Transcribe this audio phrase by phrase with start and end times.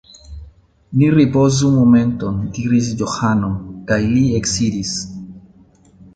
[1.01, 3.51] Ni ripozu momenton, diris Johano,
[3.93, 4.97] kaj li eksidis.